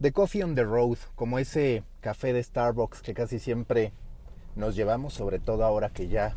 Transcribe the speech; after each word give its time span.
The 0.00 0.12
Coffee 0.12 0.42
on 0.42 0.54
the 0.54 0.64
Road, 0.64 0.96
como 1.14 1.38
ese 1.38 1.82
café 2.00 2.32
de 2.32 2.42
Starbucks 2.42 3.02
que 3.02 3.12
casi 3.12 3.38
siempre 3.38 3.92
nos 4.56 4.74
llevamos, 4.74 5.12
sobre 5.12 5.38
todo 5.38 5.62
ahora 5.62 5.90
que 5.90 6.08
ya 6.08 6.36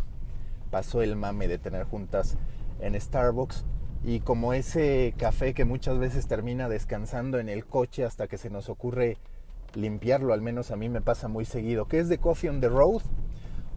pasó 0.70 1.02
el 1.02 1.16
mame 1.16 1.48
de 1.48 1.60
tener 1.60 1.86
juntas 1.86 2.36
en 2.82 3.00
Starbucks, 3.00 3.64
y 4.04 4.20
como 4.20 4.54
ese 4.54 5.14
café 5.18 5.54
que 5.54 5.64
muchas 5.64 5.98
veces 5.98 6.28
termina 6.28 6.68
descansando 6.68 7.40
en 7.40 7.48
el 7.48 7.66
coche 7.66 8.04
hasta 8.04 8.28
que 8.28 8.38
se 8.38 8.50
nos 8.50 8.68
ocurre 8.68 9.18
limpiarlo, 9.76 10.34
al 10.34 10.42
menos 10.42 10.72
a 10.72 10.76
mí 10.76 10.90
me 10.90 11.00
pasa 11.00 11.30
muy 11.30 11.46
seguido, 11.46 11.88
que 11.88 12.00
es 12.00 12.10
The 12.10 12.18
Coffee 12.18 12.50
on 12.50 12.60
the 12.60 12.68
Road, 12.68 13.02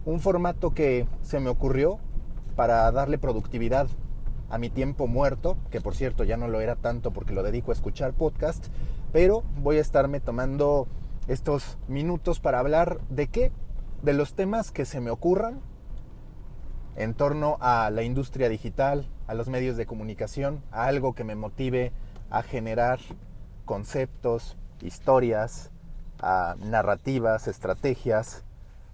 un 0.03 0.19
formato 0.19 0.71
que 0.71 1.07
se 1.21 1.39
me 1.39 1.49
ocurrió 1.49 1.97
para 2.57 2.91
darle 2.91 3.17
productividad 3.19 3.87
a 4.49 4.57
mi 4.57 4.69
tiempo 4.69 5.07
muerto, 5.07 5.57
que 5.71 5.79
por 5.79 5.95
cierto 5.95 6.25
ya 6.25 6.35
no 6.35 6.49
lo 6.49 6.59
era 6.59 6.75
tanto 6.75 7.11
porque 7.11 7.33
lo 7.33 7.41
dedico 7.41 7.71
a 7.71 7.73
escuchar 7.73 8.11
podcast, 8.11 8.67
pero 9.11 9.43
voy 9.61 9.77
a 9.77 9.81
estarme 9.81 10.19
tomando 10.19 10.87
estos 11.27 11.77
minutos 11.87 12.39
para 12.39 12.59
hablar 12.59 12.99
de 13.09 13.27
qué, 13.27 13.51
de 14.01 14.13
los 14.13 14.33
temas 14.33 14.71
que 14.71 14.85
se 14.85 15.01
me 15.01 15.11
ocurran 15.11 15.61
en 16.95 17.13
torno 17.13 17.57
a 17.59 17.89
la 17.91 18.03
industria 18.03 18.49
digital, 18.49 19.09
a 19.27 19.33
los 19.33 19.49
medios 19.49 19.77
de 19.77 19.85
comunicación, 19.85 20.63
a 20.71 20.85
algo 20.85 21.13
que 21.13 21.23
me 21.23 21.35
motive 21.35 21.91
a 22.29 22.41
generar 22.41 22.99
conceptos, 23.65 24.57
historias, 24.81 25.71
narrativas, 26.59 27.47
estrategias. 27.47 28.43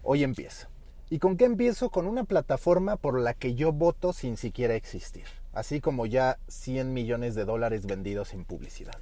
Hoy 0.01 0.23
empiezo. 0.23 0.67
¿Y 1.09 1.19
con 1.19 1.37
qué 1.37 1.45
empiezo? 1.45 1.91
Con 1.91 2.07
una 2.07 2.23
plataforma 2.23 2.97
por 2.97 3.19
la 3.19 3.33
que 3.33 3.55
yo 3.55 3.71
voto 3.71 4.13
sin 4.13 4.35
siquiera 4.35 4.75
existir, 4.75 5.25
así 5.53 5.79
como 5.79 6.05
ya 6.05 6.39
100 6.47 6.91
millones 6.91 7.35
de 7.35 7.45
dólares 7.45 7.85
vendidos 7.85 8.33
en 8.33 8.45
publicidad. 8.45 8.97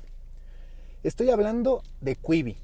Estoy 1.04 1.32
hablando 1.32 1.82
de 2.00 2.16
Quibi. 2.16 2.58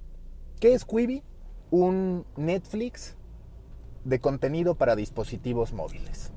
¿Qué 0.60 0.76
es 0.76 0.86
Quibi? 0.86 1.24
Un 1.72 2.24
Netflix 2.36 3.16
de 4.06 4.20
contenido 4.20 4.76
para 4.76 4.96
dispositivos 4.96 5.74
móviles. 5.74 6.32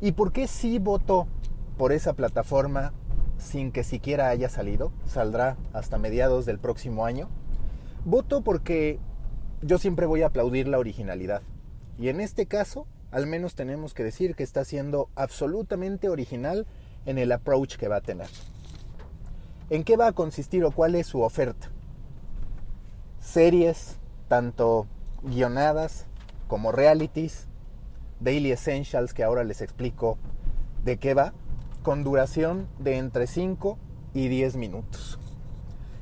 ¿Y 0.00 0.12
por 0.12 0.32
qué 0.32 0.46
sí 0.48 0.78
voto 0.78 1.26
por 1.76 1.92
esa 1.92 2.14
plataforma 2.14 2.94
sin 3.36 3.72
que 3.72 3.84
siquiera 3.84 4.30
haya 4.30 4.48
salido? 4.48 4.90
Saldrá 5.04 5.58
hasta 5.74 5.98
mediados 5.98 6.46
del 6.46 6.58
próximo 6.58 7.04
año. 7.04 7.28
Voto 8.06 8.40
porque 8.40 8.98
yo 9.60 9.76
siempre 9.76 10.06
voy 10.06 10.22
a 10.22 10.28
aplaudir 10.28 10.66
la 10.66 10.78
originalidad. 10.78 11.42
Y 11.98 12.08
en 12.08 12.22
este 12.22 12.46
caso, 12.46 12.86
al 13.10 13.26
menos 13.26 13.54
tenemos 13.54 13.92
que 13.92 14.02
decir 14.02 14.34
que 14.34 14.44
está 14.44 14.64
siendo 14.64 15.10
absolutamente 15.14 16.08
original 16.08 16.66
en 17.04 17.18
el 17.18 17.30
approach 17.32 17.76
que 17.76 17.88
va 17.88 17.96
a 17.96 18.00
tener. 18.00 18.28
¿En 19.70 19.84
qué 19.84 19.98
va 19.98 20.06
a 20.06 20.12
consistir 20.12 20.64
o 20.64 20.70
cuál 20.70 20.94
es 20.94 21.06
su 21.06 21.20
oferta? 21.20 21.70
Series, 23.20 23.98
tanto 24.26 24.86
guionadas 25.22 26.06
como 26.46 26.72
realities, 26.72 27.48
Daily 28.18 28.50
Essentials, 28.50 29.12
que 29.12 29.24
ahora 29.24 29.44
les 29.44 29.60
explico 29.60 30.16
de 30.84 30.96
qué 30.96 31.12
va, 31.12 31.34
con 31.82 32.02
duración 32.02 32.66
de 32.78 32.96
entre 32.96 33.26
5 33.26 33.78
y 34.14 34.28
10 34.28 34.56
minutos. 34.56 35.18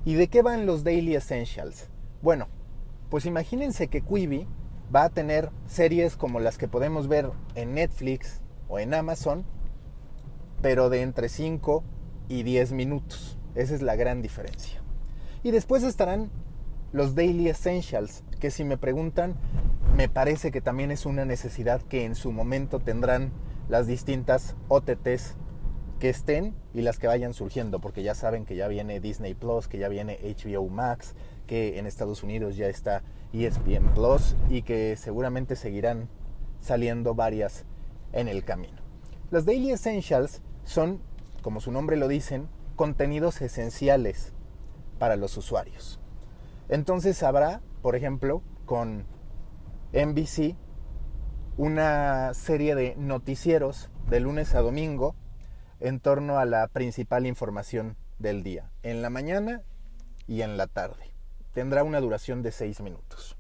¿Y 0.05 0.15
de 0.15 0.29
qué 0.29 0.43
van 0.43 0.65
los 0.65 0.85
Daily 0.85 1.17
Essentials? 1.17 1.89
Bueno, 2.23 2.47
pues 3.11 3.27
imagínense 3.27 3.89
que 3.89 4.01
Quibi 4.01 4.47
va 4.95 5.03
a 5.03 5.11
tener 5.11 5.51
series 5.67 6.17
como 6.17 6.39
las 6.39 6.57
que 6.57 6.69
podemos 6.69 7.09
ver 7.09 7.33
en 7.57 7.75
Netflix 7.75 8.43
o 8.69 8.79
en 8.79 8.95
Amazon, 8.95 9.45
pero 10.63 10.89
de 10.89 11.03
entre 11.03 11.29
5 11.29 11.83
y 12.29 12.45
10 12.45 12.71
minutos. 12.71 13.37
Esa 13.57 13.75
es 13.75 13.83
la 13.83 13.97
gran 13.97 14.23
diferencia. 14.23 14.81
Y 15.43 15.51
después 15.51 15.83
estarán 15.83 16.31
los 16.93 17.15
Daily 17.15 17.49
Essentials, 17.49 18.23
que 18.39 18.51
si 18.51 18.65
me 18.65 18.77
preguntan, 18.77 19.35
me 19.97 20.09
parece 20.09 20.53
que 20.53 20.61
también 20.61 20.91
es 20.91 21.07
una 21.07 21.25
necesidad 21.25 21.81
que 21.83 22.05
en 22.05 22.15
su 22.15 22.33
momento 22.33 22.81
tendrán 22.81 23.33
las 23.69 23.87
distintas 23.87 24.55
OTTs 24.69 25.37
que 25.99 26.11
estén 26.11 26.55
y 26.75 26.83
las 26.83 26.99
que 26.99 27.07
vayan 27.07 27.33
surgiendo, 27.33 27.81
porque 27.81 28.03
ya 28.03 28.15
saben 28.15 28.45
que 28.45 28.57
ya 28.57 28.69
viene 28.69 29.01
Disney 29.01 29.35
Plus, 29.35 29.69
que 29.69 29.79
ya 29.79 29.89
viene 29.89 30.19
HBO 30.23 30.69
Max, 30.69 31.15
que 31.47 31.79
en 31.79 31.87
Estados 31.87 32.23
Unidos 32.23 32.57
ya 32.57 32.69
está 32.69 33.03
ESPN 33.33 33.95
Plus 33.95 34.37
y 34.51 34.63
que 34.63 34.97
seguramente 34.97 35.57
seguirán 35.57 36.09
saliendo 36.61 37.15
varias 37.15 37.65
en 38.13 38.29
el 38.29 38.45
camino. 38.45 38.83
Las 39.31 39.47
Daily 39.47 39.71
Essentials 39.71 40.43
son, 40.65 41.01
como 41.43 41.61
su 41.61 41.73
nombre 41.73 41.97
lo 41.97 42.09
dicen, 42.09 42.49
contenidos 42.77 43.41
esenciales 43.43 44.33
para 44.99 45.17
los 45.17 45.37
usuarios. 45.37 45.99
Entonces 46.69 47.23
habrá, 47.23 47.61
por 47.83 47.97
ejemplo, 47.97 48.43
con 48.65 49.07
NBC 49.93 50.57
una 51.57 52.35
serie 52.35 52.75
de 52.75 52.95
noticieros 52.97 53.91
de 54.09 54.21
lunes 54.21 54.55
a 54.55 54.61
domingo 54.61 55.15
en 55.81 56.01
torno 56.01 56.39
a 56.39 56.45
la 56.45 56.69
principal 56.69 57.27
información 57.27 57.97
del 58.19 58.43
día, 58.43 58.71
en 58.83 59.03
la 59.03 59.11
mañana 59.11 59.63
y 60.27 60.43
en 60.43 60.57
la 60.57 60.67
tarde 60.67 61.17
tendrá 61.57 61.85
una 61.85 62.01
duración 62.01 62.43
de 62.43 62.53
6 62.53 62.83
minutos. 62.83 63.39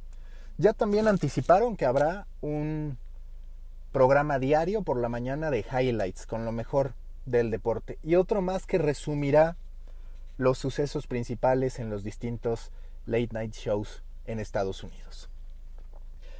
Ya 0.56 0.72
también 0.72 1.06
anticiparon 1.06 1.76
que 1.76 1.84
habrá 1.84 2.26
un 2.40 2.96
programa 3.92 4.38
diario 4.38 4.80
por 4.80 4.98
la 4.98 5.10
mañana 5.10 5.50
de 5.50 5.66
highlights 5.70 6.24
con 6.24 6.46
lo 6.46 6.52
mejor 6.52 6.94
del 7.26 7.50
deporte 7.50 7.98
y 8.02 8.14
otro 8.14 8.40
más 8.40 8.66
que 8.66 8.78
resumirá 8.78 9.56
los 10.38 10.58
sucesos 10.58 11.06
principales 11.06 11.78
en 11.78 11.90
los 11.90 12.04
distintos 12.04 12.72
late 13.04 13.28
night 13.32 13.52
shows 13.52 14.02
en 14.26 14.38
Estados 14.40 14.82
Unidos. 14.82 15.28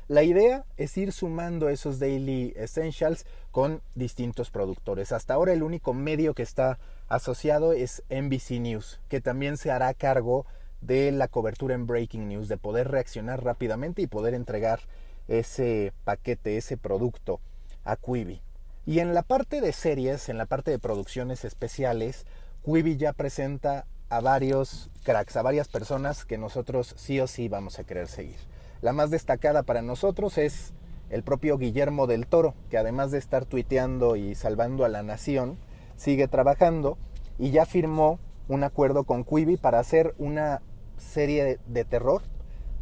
La 0.08 0.22
idea 0.22 0.64
es 0.76 0.96
ir 0.96 1.12
sumando 1.12 1.68
esos 1.68 1.98
daily 1.98 2.52
essentials 2.56 3.26
con 3.50 3.82
distintos 3.96 4.50
productores. 4.50 5.10
Hasta 5.10 5.34
ahora 5.34 5.52
el 5.52 5.64
único 5.64 5.94
medio 5.94 6.32
que 6.32 6.44
está 6.44 6.78
asociado 7.08 7.72
es 7.72 8.04
NBC 8.08 8.60
News, 8.60 9.00
que 9.08 9.20
también 9.20 9.56
se 9.56 9.72
hará 9.72 9.92
cargo 9.94 10.46
de 10.80 11.10
la 11.10 11.26
cobertura 11.26 11.74
en 11.74 11.88
Breaking 11.88 12.28
News, 12.28 12.46
de 12.46 12.56
poder 12.56 12.88
reaccionar 12.88 13.42
rápidamente 13.42 14.00
y 14.00 14.06
poder 14.06 14.34
entregar 14.34 14.80
ese 15.26 15.92
paquete, 16.04 16.56
ese 16.56 16.76
producto 16.76 17.40
a 17.84 17.96
Quibi. 17.96 18.40
Y 18.88 19.00
en 19.00 19.14
la 19.14 19.22
parte 19.22 19.60
de 19.60 19.72
series, 19.72 20.28
en 20.28 20.38
la 20.38 20.46
parte 20.46 20.70
de 20.70 20.78
producciones 20.78 21.44
especiales, 21.44 22.24
Quibi 22.64 22.96
ya 22.96 23.12
presenta 23.12 23.84
a 24.08 24.20
varios 24.20 24.90
cracks, 25.02 25.36
a 25.36 25.42
varias 25.42 25.66
personas 25.66 26.24
que 26.24 26.38
nosotros 26.38 26.94
sí 26.96 27.18
o 27.18 27.26
sí 27.26 27.48
vamos 27.48 27.80
a 27.80 27.84
querer 27.84 28.06
seguir. 28.06 28.36
La 28.82 28.92
más 28.92 29.10
destacada 29.10 29.64
para 29.64 29.82
nosotros 29.82 30.38
es 30.38 30.72
el 31.10 31.24
propio 31.24 31.58
Guillermo 31.58 32.06
del 32.06 32.28
Toro, 32.28 32.54
que 32.70 32.78
además 32.78 33.10
de 33.10 33.18
estar 33.18 33.44
tuiteando 33.44 34.14
y 34.14 34.36
salvando 34.36 34.84
a 34.84 34.88
la 34.88 35.02
nación, 35.02 35.58
sigue 35.96 36.28
trabajando 36.28 36.96
y 37.38 37.50
ya 37.50 37.66
firmó 37.66 38.20
un 38.46 38.62
acuerdo 38.62 39.02
con 39.02 39.24
Quibi 39.24 39.56
para 39.56 39.80
hacer 39.80 40.14
una 40.18 40.62
serie 40.96 41.58
de 41.66 41.84
terror. 41.84 42.22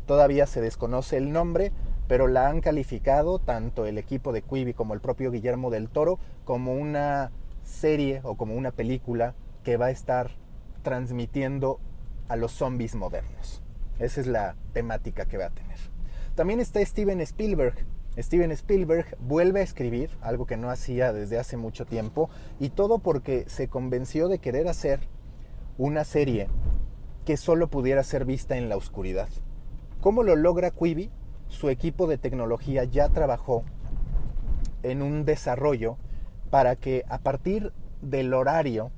Todavía 0.04 0.46
se 0.46 0.60
desconoce 0.60 1.16
el 1.16 1.32
nombre, 1.32 1.72
pero 2.08 2.28
la 2.28 2.48
han 2.48 2.60
calificado 2.60 3.38
tanto 3.38 3.86
el 3.86 3.98
equipo 3.98 4.32
de 4.32 4.42
Quibi 4.42 4.74
como 4.74 4.94
el 4.94 5.00
propio 5.00 5.30
Guillermo 5.30 5.70
del 5.70 5.88
Toro 5.88 6.18
como 6.44 6.74
una 6.74 7.30
serie 7.62 8.20
o 8.24 8.36
como 8.36 8.54
una 8.54 8.70
película 8.70 9.34
que 9.62 9.76
va 9.76 9.86
a 9.86 9.90
estar 9.90 10.30
transmitiendo 10.82 11.80
a 12.28 12.36
los 12.36 12.52
zombies 12.52 12.94
modernos. 12.94 13.62
Esa 13.98 14.20
es 14.20 14.26
la 14.26 14.56
temática 14.72 15.24
que 15.26 15.38
va 15.38 15.46
a 15.46 15.50
tener. 15.50 15.78
También 16.34 16.60
está 16.60 16.84
Steven 16.84 17.20
Spielberg. 17.20 17.86
Steven 18.18 18.52
Spielberg 18.52 19.16
vuelve 19.18 19.60
a 19.60 19.64
escribir, 19.64 20.10
algo 20.20 20.46
que 20.46 20.56
no 20.56 20.70
hacía 20.70 21.12
desde 21.12 21.38
hace 21.38 21.56
mucho 21.56 21.84
tiempo, 21.84 22.30
y 22.60 22.68
todo 22.68 22.98
porque 22.98 23.44
se 23.48 23.68
convenció 23.68 24.28
de 24.28 24.38
querer 24.38 24.68
hacer 24.68 25.00
una 25.78 26.04
serie 26.04 26.48
que 27.24 27.36
solo 27.36 27.68
pudiera 27.68 28.02
ser 28.04 28.24
vista 28.24 28.56
en 28.56 28.68
la 28.68 28.76
oscuridad. 28.76 29.28
¿Cómo 30.00 30.22
lo 30.22 30.36
logra 30.36 30.70
Quibi? 30.70 31.10
Su 31.54 31.68
equipo 31.68 32.06
de 32.06 32.18
tecnología 32.18 32.84
ya 32.84 33.08
trabajó 33.08 33.62
en 34.82 35.02
un 35.02 35.24
desarrollo 35.24 35.96
para 36.50 36.74
que 36.74 37.04
a 37.08 37.18
partir 37.18 37.72
del 38.02 38.34
horario 38.34 38.90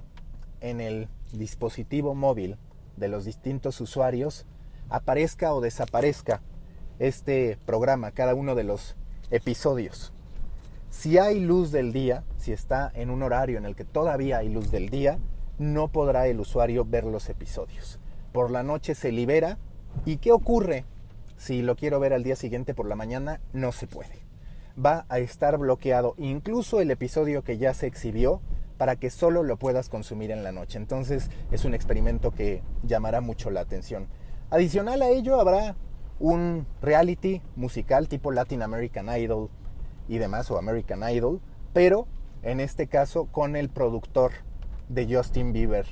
en 0.61 0.81
el 0.81 1.09
dispositivo 1.33 2.15
móvil 2.15 2.57
de 2.97 3.09
los 3.09 3.25
distintos 3.25 3.81
usuarios 3.81 4.47
aparezca 4.89 5.53
o 5.53 5.61
desaparezca 5.61 6.41
este 6.99 7.59
programa, 7.67 8.13
cada 8.13 8.35
uno 8.35 8.55
de 8.55 8.65
los 8.65 8.97
episodios. 9.31 10.15
Si 10.89 11.19
hay 11.19 11.41
luz 11.41 11.73
del 11.73 11.93
día, 11.93 12.25
si 12.39 12.53
está 12.53 12.91
en 12.95 13.11
un 13.11 13.23
horario 13.23 13.59
en 13.59 13.67
el 13.67 13.77
que 13.77 13.85
todavía 13.85 14.39
hay 14.39 14.49
luz 14.49 14.71
del 14.71 14.89
día, 14.89 15.19
no 15.59 15.89
podrá 15.89 16.27
el 16.27 16.41
usuario 16.41 16.87
ver 16.87 17.05
los 17.05 17.29
episodios 17.29 18.01
por 18.37 18.51
la 18.51 18.63
noche 18.63 18.95
se 18.95 19.13
libera. 19.13 19.57
¿Y 20.05 20.19
qué 20.19 20.31
ocurre 20.31 20.85
si 21.37 21.63
lo 21.63 21.77
quiero 21.77 22.01
ver 22.01 22.13
al 22.13 22.23
día 22.23 22.37
siguiente 22.37 22.75
por 22.75 22.87
la 22.87 22.97
mañana? 22.97 23.41
No 23.53 23.73
se 23.73 23.87
puede. 23.87 24.19
Va 24.83 25.07
a 25.09 25.19
estar 25.19 25.59
bloqueado 25.59 26.15
incluso 26.19 26.81
el 26.81 26.91
episodio 26.91 27.43
que 27.43 27.59
ya 27.59 27.75
se 27.75 27.87
exhibió 27.87 28.41
para 28.79 28.97
que 28.97 29.11
solo 29.11 29.43
lo 29.43 29.57
puedas 29.57 29.89
consumir 29.89 30.31
en 30.31 30.45
la 30.45 30.53
noche. 30.53 30.79
Entonces 30.79 31.31
es 31.51 31.65
un 31.65 31.75
experimento 31.75 32.31
que 32.31 32.63
llamará 32.83 33.21
mucho 33.21 33.51
la 33.51 33.61
atención 33.61 34.09
Adicional 34.49 35.03
a 35.03 35.09
ello 35.09 35.41
habrá 35.41 35.75
un 36.21 36.69
reality 36.81 37.43
musical 37.57 38.07
tipo 38.07 38.31
Latin 38.31 38.63
American 38.63 39.09
Idol 39.09 39.51
y 40.07 40.19
demás, 40.19 40.49
o 40.53 40.57
American 40.57 41.03
Idol, 41.11 41.41
pero 41.73 42.07
en 42.43 42.61
este 42.61 42.87
caso 42.87 43.27
con 43.27 43.57
el 43.57 43.71
productor 43.71 44.31
de 44.89 45.13
Justin 45.13 45.53
Bieber 45.53 45.87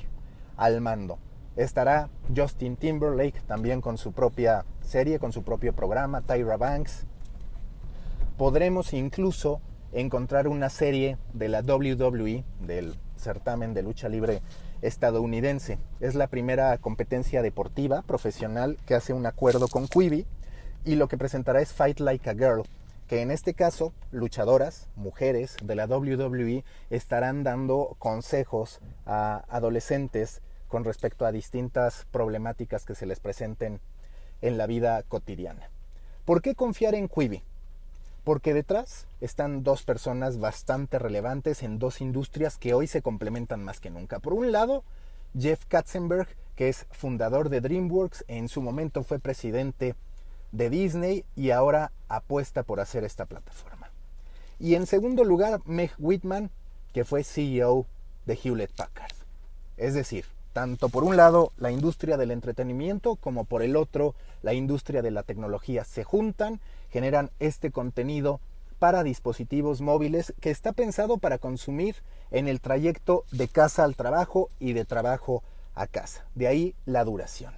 al 0.55 0.79
mando. 0.79 1.19
Estará 1.55 2.09
Justin 2.35 2.75
Timberlake 2.75 3.39
también 3.47 3.79
con 3.81 3.97
su 3.97 4.11
propia 4.11 4.65
serie, 4.81 5.19
con 5.19 5.31
su 5.31 5.43
propio 5.43 5.73
programa, 5.73 6.21
Tyra 6.21 6.57
Banks. 6.57 7.05
Podremos 8.37 8.93
incluso 8.93 9.61
encontrar 9.93 10.49
una 10.49 10.69
serie 10.69 11.17
de 11.33 11.47
la 11.47 11.61
WWE, 11.61 12.43
del 12.59 12.97
certamen 13.15 13.73
de 13.73 13.83
lucha 13.83 14.09
libre 14.09 14.41
estadounidense. 14.81 15.79
Es 16.01 16.15
la 16.15 16.27
primera 16.27 16.77
competencia 16.77 17.41
deportiva 17.41 18.01
profesional 18.01 18.77
que 18.85 18.95
hace 18.95 19.13
un 19.13 19.25
acuerdo 19.25 19.69
con 19.69 19.87
Quibi 19.87 20.25
y 20.83 20.95
lo 20.95 21.07
que 21.07 21.17
presentará 21.17 21.61
es 21.61 21.71
Fight 21.71 22.01
Like 22.01 22.29
a 22.29 22.33
Girl, 22.33 22.63
que 23.07 23.21
en 23.21 23.31
este 23.31 23.53
caso 23.53 23.93
luchadoras, 24.11 24.89
mujeres 24.95 25.55
de 25.63 25.75
la 25.75 25.85
WWE 25.85 26.65
estarán 26.89 27.43
dando 27.43 27.95
consejos 27.97 28.81
a 29.05 29.45
adolescentes 29.47 30.41
con 30.67 30.83
respecto 30.83 31.25
a 31.25 31.31
distintas 31.31 32.05
problemáticas 32.11 32.85
que 32.85 32.95
se 32.95 33.05
les 33.05 33.19
presenten 33.19 33.79
en 34.41 34.57
la 34.57 34.67
vida 34.67 35.03
cotidiana. 35.03 35.69
¿Por 36.25 36.41
qué 36.41 36.55
confiar 36.55 36.95
en 36.95 37.07
Quibi? 37.07 37.43
Porque 38.23 38.53
detrás 38.53 39.07
están 39.21 39.63
dos 39.63 39.83
personas 39.83 40.39
bastante 40.39 40.97
relevantes 40.97 41.61
en 41.61 41.77
dos 41.77 42.01
industrias 42.01 42.57
que 42.57 42.73
hoy 42.73 42.87
se 42.87 43.01
complementan 43.01 43.63
más 43.63 43.79
que 43.79 43.91
nunca. 43.91 44.19
Por 44.19 44.33
un 44.33 44.51
lado, 44.51 44.83
Jeff 45.37 45.65
Katzenberg, 45.67 46.27
que 46.55 46.69
es 46.69 46.87
fundador 46.91 47.49
de 47.49 47.61
DreamWorks, 47.61 48.25
en 48.27 48.49
su 48.49 48.61
momento 48.61 49.03
fue 49.03 49.19
presidente 49.19 49.95
de 50.51 50.69
Disney 50.69 51.25
y 51.35 51.51
ahora 51.51 51.91
apuesta 52.07 52.63
por 52.63 52.79
hacer 52.79 53.03
esta 53.03 53.25
plataforma. 53.25 53.91
Y 54.59 54.75
en 54.75 54.87
segundo 54.87 55.23
lugar, 55.23 55.61
Meg 55.65 55.91
Whitman, 55.99 56.49
que 56.93 57.03
fue 57.03 57.23
CEO 57.23 57.85
de 58.25 58.39
Hewlett 58.41 58.71
Packard. 58.71 59.13
Es 59.77 59.93
decir, 59.93 60.25
tanto 60.55 60.87
por 60.87 61.03
un 61.03 61.17
lado 61.17 61.51
la 61.57 61.69
industria 61.69 62.15
del 62.15 62.31
entretenimiento 62.31 63.17
como 63.17 63.43
por 63.43 63.61
el 63.61 63.75
otro 63.75 64.15
la 64.41 64.53
industria 64.53 65.01
de 65.01 65.11
la 65.11 65.23
tecnología 65.23 65.83
se 65.83 66.05
juntan, 66.05 66.61
generan 66.89 67.29
este 67.39 67.71
contenido 67.71 68.39
para 68.79 69.03
dispositivos 69.03 69.81
móviles 69.81 70.33
que 70.39 70.51
está 70.51 70.71
pensado 70.71 71.17
para 71.17 71.39
consumir 71.39 71.97
en 72.31 72.47
el 72.47 72.61
trayecto 72.61 73.25
de 73.33 73.49
casa 73.49 73.83
al 73.83 73.97
trabajo 73.97 74.47
y 74.57 74.71
de 74.71 74.85
trabajo 74.85 75.43
a 75.73 75.87
casa. 75.87 76.25
De 76.35 76.47
ahí 76.47 76.73
la 76.85 77.03
duración. 77.03 77.53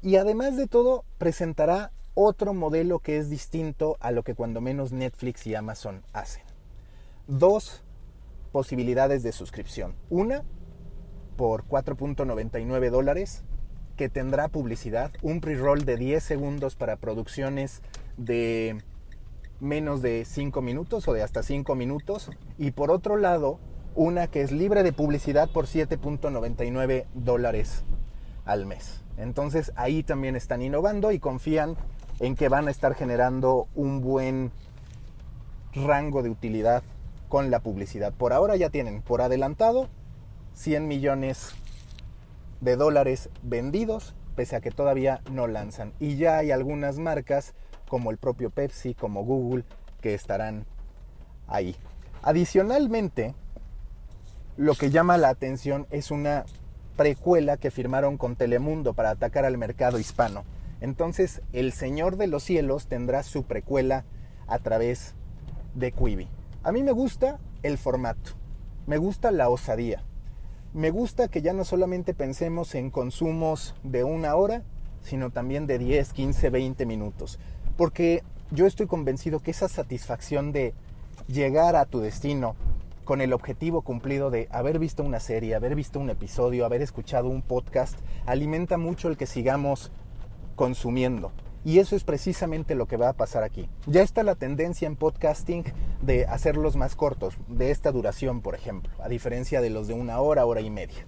Y 0.00 0.16
además 0.16 0.56
de 0.56 0.68
todo, 0.68 1.04
presentará 1.18 1.92
otro 2.14 2.54
modelo 2.54 2.98
que 2.98 3.18
es 3.18 3.28
distinto 3.28 3.98
a 4.00 4.10
lo 4.10 4.22
que 4.22 4.34
cuando 4.34 4.62
menos 4.62 4.90
Netflix 4.90 5.46
y 5.46 5.54
Amazon 5.54 6.02
hacen. 6.14 6.44
Dos 7.26 7.82
posibilidades 8.52 9.22
de 9.22 9.32
suscripción. 9.32 9.94
Una, 10.08 10.44
por 11.36 11.64
4.99 11.66 12.90
dólares, 12.90 13.44
que 13.96 14.08
tendrá 14.08 14.48
publicidad, 14.48 15.10
un 15.22 15.40
pre-roll 15.40 15.84
de 15.84 15.96
10 15.96 16.22
segundos 16.22 16.76
para 16.76 16.96
producciones 16.96 17.82
de 18.16 18.78
menos 19.60 20.02
de 20.02 20.24
5 20.24 20.60
minutos 20.62 21.08
o 21.08 21.12
de 21.12 21.22
hasta 21.22 21.42
5 21.42 21.74
minutos. 21.74 22.30
Y 22.58 22.72
por 22.72 22.90
otro 22.90 23.16
lado, 23.16 23.58
una 23.94 24.26
que 24.26 24.42
es 24.42 24.52
libre 24.52 24.82
de 24.82 24.92
publicidad 24.92 25.48
por 25.50 25.66
7.99 25.66 27.06
dólares 27.14 27.84
al 28.44 28.66
mes. 28.66 29.02
Entonces 29.16 29.72
ahí 29.76 30.02
también 30.02 30.36
están 30.36 30.60
innovando 30.60 31.10
y 31.10 31.18
confían 31.18 31.76
en 32.20 32.36
que 32.36 32.48
van 32.48 32.68
a 32.68 32.70
estar 32.70 32.94
generando 32.94 33.68
un 33.74 34.00
buen 34.02 34.52
rango 35.74 36.22
de 36.22 36.30
utilidad 36.30 36.82
con 37.28 37.50
la 37.50 37.60
publicidad. 37.60 38.12
Por 38.12 38.32
ahora 38.32 38.56
ya 38.56 38.70
tienen 38.70 39.02
por 39.02 39.22
adelantado 39.22 39.88
100 40.56 40.88
millones 40.88 41.54
de 42.60 42.76
dólares 42.76 43.28
vendidos, 43.42 44.14
pese 44.34 44.56
a 44.56 44.60
que 44.60 44.70
todavía 44.70 45.20
no 45.30 45.46
lanzan. 45.46 45.92
Y 46.00 46.16
ya 46.16 46.38
hay 46.38 46.50
algunas 46.50 46.98
marcas, 46.98 47.54
como 47.88 48.10
el 48.10 48.16
propio 48.16 48.50
Pepsi, 48.50 48.94
como 48.94 49.24
Google, 49.24 49.64
que 50.00 50.14
estarán 50.14 50.66
ahí. 51.46 51.76
Adicionalmente, 52.22 53.34
lo 54.56 54.74
que 54.74 54.90
llama 54.90 55.18
la 55.18 55.28
atención 55.28 55.86
es 55.90 56.10
una 56.10 56.44
precuela 56.96 57.58
que 57.58 57.70
firmaron 57.70 58.16
con 58.16 58.34
Telemundo 58.34 58.94
para 58.94 59.10
atacar 59.10 59.44
al 59.44 59.58
mercado 59.58 59.98
hispano. 59.98 60.44
Entonces, 60.80 61.42
El 61.52 61.72
Señor 61.72 62.16
de 62.16 62.26
los 62.26 62.42
Cielos 62.42 62.86
tendrá 62.86 63.22
su 63.22 63.44
precuela 63.44 64.04
a 64.46 64.58
través 64.58 65.14
de 65.74 65.92
Quibi. 65.92 66.28
A 66.62 66.72
mí 66.72 66.82
me 66.82 66.92
gusta 66.92 67.38
el 67.62 67.76
formato, 67.76 68.32
me 68.86 68.96
gusta 68.96 69.30
la 69.30 69.48
osadía, 69.48 70.02
me 70.74 70.90
gusta 70.90 71.28
que 71.28 71.42
ya 71.42 71.52
no 71.52 71.64
solamente 71.64 72.14
pensemos 72.14 72.74
en 72.74 72.90
consumos 72.90 73.74
de 73.82 74.04
una 74.04 74.34
hora, 74.36 74.62
sino 75.02 75.30
también 75.30 75.66
de 75.66 75.78
10, 75.78 76.12
15, 76.12 76.50
20 76.50 76.86
minutos. 76.86 77.38
Porque 77.76 78.22
yo 78.50 78.66
estoy 78.66 78.86
convencido 78.86 79.40
que 79.40 79.50
esa 79.50 79.68
satisfacción 79.68 80.52
de 80.52 80.74
llegar 81.28 81.76
a 81.76 81.86
tu 81.86 82.00
destino 82.00 82.54
con 83.04 83.20
el 83.20 83.32
objetivo 83.32 83.82
cumplido 83.82 84.30
de 84.30 84.48
haber 84.50 84.78
visto 84.78 85.02
una 85.02 85.20
serie, 85.20 85.54
haber 85.54 85.74
visto 85.76 86.00
un 86.00 86.10
episodio, 86.10 86.66
haber 86.66 86.82
escuchado 86.82 87.28
un 87.28 87.40
podcast, 87.40 87.98
alimenta 88.26 88.78
mucho 88.78 89.08
el 89.08 89.16
que 89.16 89.26
sigamos 89.26 89.92
consumiendo. 90.56 91.30
Y 91.64 91.78
eso 91.78 91.96
es 91.96 92.04
precisamente 92.04 92.74
lo 92.74 92.86
que 92.86 92.96
va 92.96 93.08
a 93.08 93.12
pasar 93.12 93.42
aquí. 93.42 93.68
Ya 93.86 94.02
está 94.02 94.22
la 94.22 94.34
tendencia 94.34 94.86
en 94.86 94.96
podcasting 94.96 95.64
de 96.02 96.26
hacerlos 96.26 96.76
más 96.76 96.96
cortos, 96.96 97.34
de 97.48 97.70
esta 97.70 97.92
duración, 97.92 98.40
por 98.40 98.54
ejemplo, 98.54 98.92
a 99.02 99.08
diferencia 99.08 99.60
de 99.60 99.70
los 99.70 99.88
de 99.88 99.94
una 99.94 100.20
hora, 100.20 100.46
hora 100.46 100.60
y 100.60 100.70
media. 100.70 101.06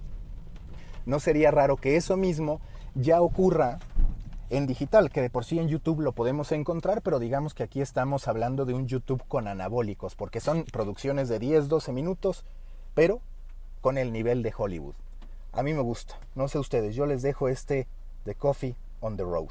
No 1.05 1.19
sería 1.19 1.51
raro 1.51 1.77
que 1.77 1.95
eso 1.95 2.17
mismo 2.17 2.61
ya 2.95 3.21
ocurra 3.21 3.79
en 4.49 4.65
digital, 4.65 5.11
que 5.11 5.21
de 5.21 5.29
por 5.29 5.45
sí 5.45 5.59
en 5.59 5.67
YouTube 5.67 6.01
lo 6.01 6.13
podemos 6.13 6.51
encontrar, 6.51 7.01
pero 7.01 7.19
digamos 7.19 7.53
que 7.53 7.63
aquí 7.63 7.81
estamos 7.81 8.27
hablando 8.27 8.65
de 8.65 8.73
un 8.73 8.87
YouTube 8.87 9.23
con 9.27 9.47
anabólicos, 9.47 10.15
porque 10.15 10.39
son 10.39 10.63
producciones 10.63 11.29
de 11.29 11.39
10, 11.39 11.67
12 11.67 11.91
minutos, 11.91 12.43
pero 12.95 13.21
con 13.81 13.97
el 13.97 14.11
nivel 14.11 14.43
de 14.43 14.53
Hollywood. 14.55 14.95
A 15.51 15.63
mí 15.63 15.73
me 15.73 15.81
gusta, 15.81 16.19
no 16.35 16.47
sé 16.47 16.59
ustedes, 16.59 16.95
yo 16.95 17.05
les 17.05 17.21
dejo 17.21 17.47
este 17.47 17.87
de 18.25 18.35
Coffee 18.35 18.75
on 19.01 19.17
the 19.17 19.23
Road. 19.23 19.49